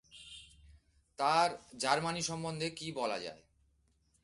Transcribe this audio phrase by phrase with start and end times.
[1.19, 1.49] তার
[1.77, 3.41] জার্মানি সম্বন্ধে কী বলা যায়?